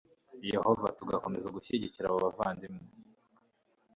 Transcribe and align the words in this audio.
yehova, 0.53 0.87
tugakomeza 0.99 1.53
gushyigikira 1.55 2.05
abo 2.07 2.17
bavandimwe 2.25 2.85